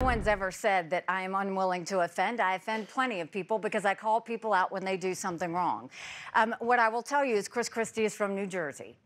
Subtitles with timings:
[0.00, 2.40] No one's ever said that I am unwilling to offend.
[2.40, 5.90] I offend plenty of people because I call people out when they do something wrong.
[6.36, 8.96] Um, what I will tell you is Chris Christie is from New Jersey.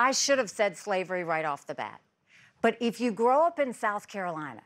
[0.00, 2.00] I should have said slavery right off the bat.
[2.60, 4.62] But if you grow up in South Carolina,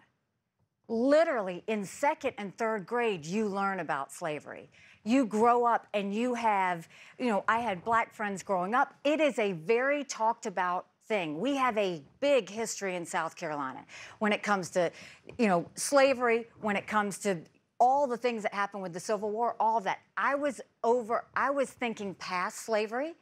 [0.89, 4.71] literally in second and third grade, you learn about slavery.
[5.05, 6.89] You grow up and you have,
[7.19, 8.95] you know, I had black friends growing up.
[9.05, 11.41] It is a very talked about thing.
[11.41, 13.85] We have a big history in South Carolina
[14.19, 14.91] when it comes to,
[15.39, 17.39] you know, slavery, when it comes to
[17.79, 19.99] all the things that happened with the Civil War, all that.
[20.17, 23.15] I was over, I was thinking past slavery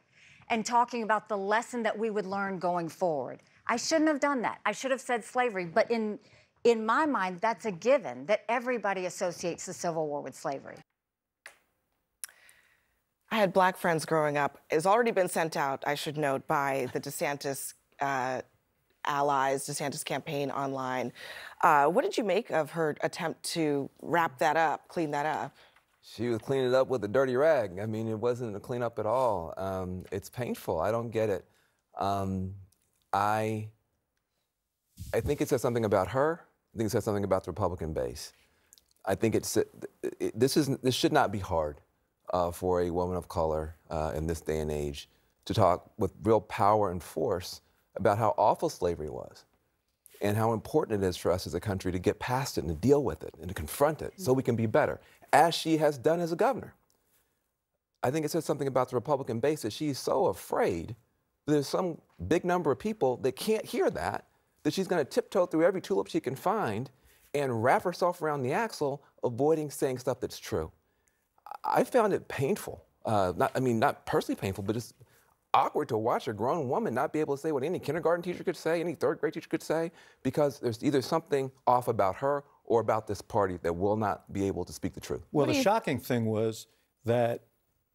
[0.50, 3.40] and talking about the lesson that we would learn going forward.
[3.66, 4.60] I shouldn't have done that.
[4.64, 6.18] I should have said slavery, but in
[6.64, 10.76] in my mind, that's a given that everybody associates the Civil War with slavery.
[13.30, 14.58] I had black friends growing up.
[14.70, 18.42] It's already been sent out, I should note, by the DeSantis uh,
[19.04, 21.12] allies, DeSantis campaign online.
[21.62, 25.54] Uh, what did you make of her attempt to wrap that up, clean that up?
[26.02, 27.78] She was cleaning it up with a dirty rag.
[27.80, 29.54] I mean, it wasn't a cleanup at all.
[29.56, 30.78] Um, it's painful.
[30.80, 31.44] I don't get it.
[31.98, 32.54] Um,
[33.12, 33.68] I,
[35.14, 36.40] I think it says something about her.
[36.74, 38.32] I think it says something about the Republican base.
[39.06, 39.68] I think it's it,
[40.34, 41.80] this is this should not be hard
[42.32, 45.08] uh, for a woman of color uh, in this day and age
[45.44, 47.60] to talk with real power and force
[47.96, 49.44] about how awful slavery was
[50.20, 52.70] and how important it is for us as a country to get past it and
[52.70, 55.00] to deal with it and to confront it so we can be better,
[55.32, 56.74] as she has done as a governor.
[58.02, 60.94] I think it says something about the Republican base that she's so afraid
[61.46, 64.26] that there's some big number of people that can't hear that,
[64.62, 66.90] that she's going to tiptoe through every tulip she can find
[67.34, 70.70] and wrap herself around the axle, avoiding saying stuff that's true.
[71.64, 72.84] I found it painful.
[73.04, 74.94] Uh, not, I mean, not personally painful, but just
[75.54, 78.44] awkward to watch a grown woman not be able to say what any kindergarten teacher
[78.44, 79.90] could say, any third grade teacher could say,
[80.22, 84.46] because there's either something off about her or about this party that will not be
[84.46, 85.22] able to speak the truth.
[85.32, 86.66] Well, the shocking thing was
[87.04, 87.44] that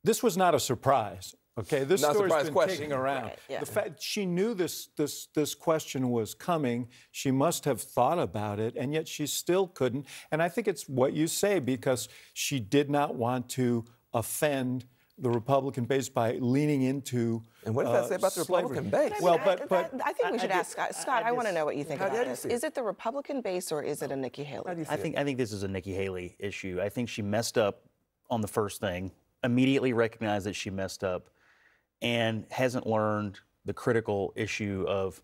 [0.04, 1.36] this was not a surprise.
[1.58, 2.78] Okay, this Not a story's surprise been question.
[2.78, 3.24] kicking around.
[3.24, 3.60] Right, yeah.
[3.60, 6.88] The fact she knew this this this question was coming.
[7.12, 10.06] She must have thought about it, and yet she still couldn't.
[10.32, 13.84] And I think it's what you say because she did not want to
[14.14, 14.86] offend
[15.22, 17.44] the Republican base by leaning into.
[17.66, 18.70] And what does that uh, say about the slavery.
[18.78, 19.22] Republican base?
[19.22, 20.96] Well, I- but I, but I think we should I ask ju- Scott.
[20.96, 22.42] Scott, I, want to know what you think How about this.
[22.42, 22.54] see it?
[22.54, 24.64] Is it the Republican base or is it a Nikki Haley?
[24.68, 25.00] How do you see I it?
[25.02, 26.80] think I think this is a Nikki Haley issue.
[26.82, 27.84] I think she messed up
[28.30, 29.12] on the first thing,
[29.44, 31.30] immediately recognized that she messed up,
[32.02, 35.22] and hasn't learned the critical issue of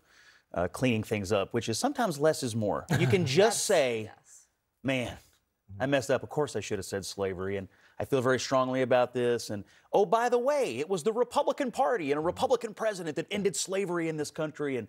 [0.54, 2.84] uh, cleaning things up, which is sometimes less is more.
[2.98, 4.10] You can just say,
[4.82, 5.16] "Man,
[5.80, 6.22] I messed up.
[6.22, 7.68] Of course, I should have said slavery." And
[7.98, 9.50] I feel very strongly about this.
[9.50, 13.26] And oh, by the way, it was the Republican Party and a Republican president that
[13.30, 14.76] ended slavery in this country.
[14.76, 14.88] And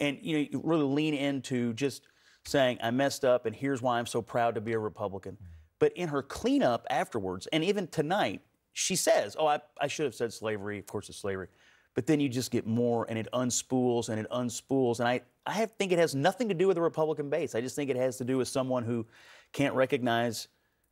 [0.00, 2.02] and you know, you really lean into just
[2.44, 5.36] saying, "I messed up, and here's why I'm so proud to be a Republican."
[5.78, 8.40] But in her cleanup afterwards, and even tonight,
[8.72, 10.78] she says, "Oh, I, I should have said slavery.
[10.78, 11.48] Of course, it's slavery."
[11.94, 14.98] But then you just get more, and it unspools and it unspools.
[14.98, 17.54] And I, I have, think it has nothing to do with the Republican base.
[17.54, 19.06] I just think it has to do with someone who
[19.52, 20.48] can't recognize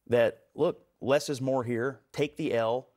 [0.07, 0.45] that.
[0.55, 2.01] Look, less is more here.
[2.13, 2.89] Take the L,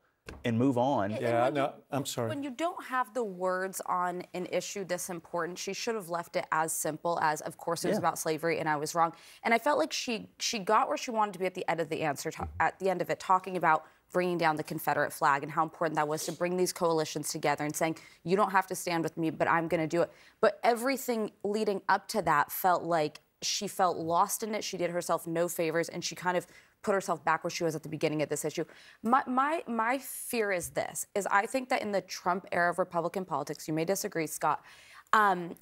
[0.44, 1.12] and move on.
[1.12, 2.30] Yeah, when no, you- I'm sorry.
[2.30, 6.36] When you don't have the words on an issue this important, she should have left
[6.36, 8.00] it as simple as, of course, it was Yeah.
[8.00, 9.14] about slavery and I was wrong.
[9.44, 11.80] And I felt like she she got where she wanted to be at the end
[11.80, 15.14] of the answer, ta- at the end of it, talking about bringing down the Confederate
[15.14, 18.52] flag and how important that was to bring these coalitions together and saying, you don't
[18.52, 20.12] have to stand with me, but I'm going to do it.
[20.42, 24.64] But everything leading up to that felt like she felt lost in it.
[24.64, 26.48] She did herself no favors, and she kind of
[26.86, 28.64] put herself back where she was at the beginning of this issue.
[29.02, 32.78] My my my fear is this: is I think that in the Trump era of
[32.78, 34.64] Republican politics, you may disagree, Scott.
[35.12, 35.56] Um,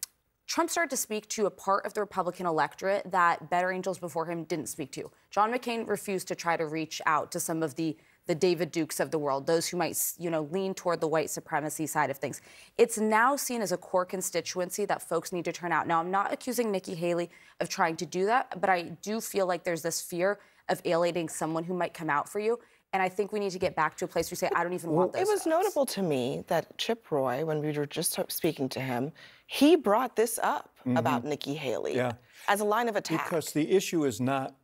[0.45, 4.25] Trump started to speak to a part of the Republican electorate that better angels before
[4.25, 5.09] him didn't speak to.
[5.31, 7.95] John McCain refused to try to reach out to some of the
[8.25, 11.29] the David Dukes of the world, those who might, you know, lean toward the white
[11.29, 12.41] supremacy side of things.
[12.77, 15.87] It's now seen as a core constituency that folks need to turn out.
[15.87, 17.29] Now, I'm not accusing Nikki Haley
[17.59, 21.29] of trying to do that, but I do feel like there's this fear of alienating
[21.29, 22.59] someone who might come out for you.
[22.93, 24.63] And I think we need to get back to a place where you say, I
[24.63, 25.23] don't even want those.
[25.23, 28.79] It was votes." notable to me that Chip Roy, when we were just speaking to
[28.79, 29.11] him,
[29.47, 31.97] he brought this up about Nikki Haley Mm-hmm.
[31.97, 32.11] Yeah.
[32.47, 33.25] as a line of attack.
[33.25, 34.55] Because the issue is not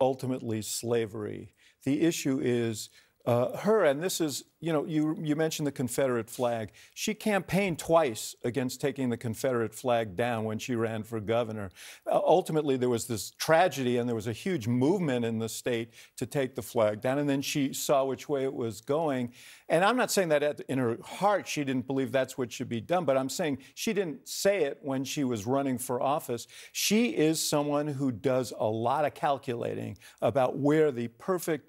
[0.00, 1.52] ultimately slavery.
[1.84, 2.90] The issue is
[3.26, 6.70] uh, her, and this is, you know, you, you mentioned the Confederate flag.
[6.94, 11.70] She campaigned twice against taking the Confederate flag down when she ran for governor.
[12.06, 15.92] Uh, ultimately, there was this tragedy, and there was a huge movement in the state
[16.16, 19.32] to take the flag down, and then she saw which way it was going.
[19.68, 22.68] And I'm not saying that at, in her heart she didn't believe that's what should
[22.68, 26.46] be done, but I'm saying she didn't say it when she was running for office.
[26.72, 31.68] She is someone who does a lot of calculating about where the perfect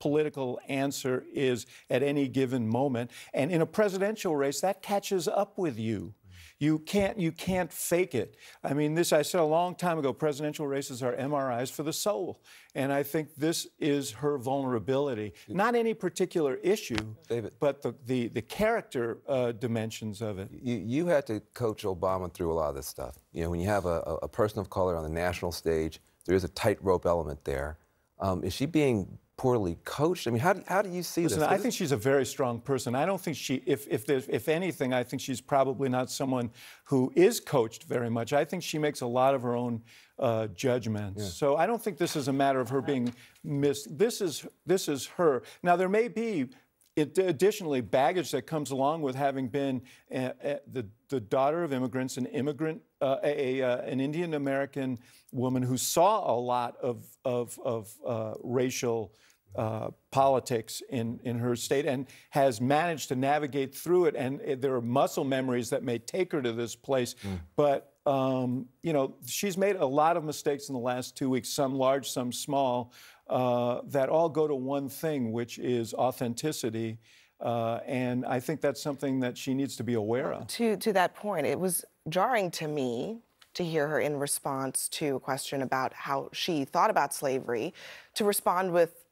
[0.00, 3.10] political answer is at any given moment.
[3.32, 6.14] And in a presidential race, that catches up with you.
[6.58, 8.36] You can't you can't fake it.
[8.62, 10.12] I mean, this I said a long time ago.
[10.12, 12.42] Presidential races are MRIs for the soul,
[12.74, 15.32] and I think this is her vulnerability.
[15.48, 16.96] Not any particular issue,
[17.28, 17.52] David.
[17.60, 20.50] but the the, the character uh, dimensions of it.
[20.52, 23.16] You, you had to coach Obama through a lot of this stuff.
[23.32, 26.36] You know, when you have a, a- person of color on the national stage, there
[26.36, 27.78] is a tightrope element there.
[28.18, 30.26] Um, is she being poorly coached?
[30.26, 31.48] I mean, how do, how do you see Listen, this?
[31.48, 32.94] I think she's a very strong person.
[32.94, 36.50] I don't think she, if if there's, if anything, I think she's probably not someone
[36.84, 38.34] who is coached very much.
[38.34, 39.80] I think she makes a lot of her own
[40.18, 41.32] uh, judgments.
[41.32, 43.96] So I don't think this is a matter of her being missed.
[43.96, 45.42] This is this is her.
[45.62, 46.50] Now there may be.
[46.96, 49.82] It, additionally, baggage that comes along with having been
[50.12, 54.98] uh, uh, the, the daughter of immigrants, an immigrant, uh, a, uh, an Indian American
[55.32, 59.14] woman who saw a lot of, of, of uh, racial
[59.56, 64.14] uh, politics in, in her state and has managed to navigate through it.
[64.16, 67.14] And uh, there are muscle memories that may take her to this place.
[67.56, 71.48] But, um, you know, she's made a lot of mistakes in the last two weeks,
[71.48, 72.92] some large, some small,
[73.30, 76.98] uh, that all go to one thing, which is authenticity.
[77.40, 80.46] Uh, and I think that's something that she needs to be aware of.
[80.48, 83.20] To to that point, it was jarring to me
[83.54, 87.72] to hear her in response to a question about how she thought about slavery,
[88.14, 89.04] to respond with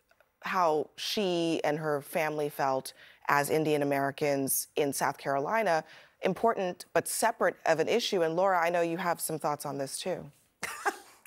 [0.42, 2.92] how she and her family felt
[3.28, 5.84] as Indian Americans in South Carolina,
[6.22, 8.22] important but separate of an issue.
[8.22, 10.30] And Laura, I know you have some thoughts on this too.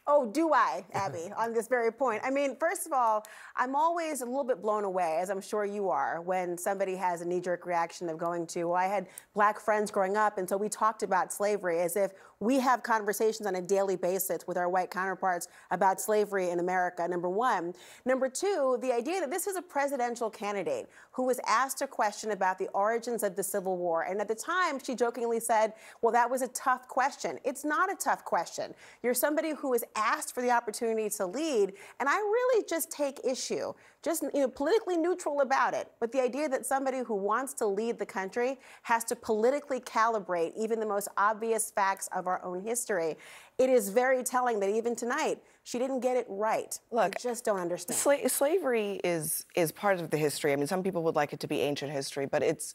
[0.08, 2.22] Oh, do I, Abby, on this very point?
[2.24, 3.26] I mean, first of all,
[3.56, 7.22] I'm always a little bit blown away, as I'm sure you are, when somebody has
[7.22, 10.48] a knee jerk reaction of going to, well, I had black friends growing up, and
[10.48, 12.12] so we talked about slavery as if
[12.42, 17.08] we have conversations on a daily basis with our white counterparts about slavery in America,
[17.08, 17.74] number one.
[18.04, 22.32] Number two, the idea that this is a presidential candidate who was asked a question
[22.32, 24.04] about the origins of the Civil War.
[24.04, 27.38] And at the time, she jokingly said, well, that was a tough question.
[27.44, 28.74] It's not a tough question.
[29.04, 33.20] You're somebody who is asked for the opportunity to lead, and I really just take
[33.24, 33.74] issue,
[34.04, 35.92] just you know, politically neutral about it.
[36.00, 40.54] But the idea that somebody who wants to lead the country has to politically calibrate
[40.58, 43.18] even the most obvious facts of our own history,
[43.58, 46.80] it is very telling that even tonight she didn't get it right.
[46.92, 48.00] Look, I just don't understand.
[48.00, 50.54] Sla- slavery is is part of the history.
[50.54, 52.74] I mean, some people would like it to be ancient history, but it's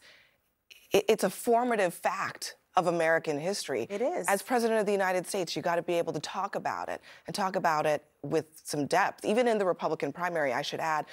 [0.93, 3.87] it's a formative fact of American history.
[3.89, 4.27] It is.
[4.29, 7.01] As president of the United States, you got to be able to talk about it
[7.27, 9.25] and talk about it with some depth.
[9.25, 11.07] Even in the Republican primary, I should add,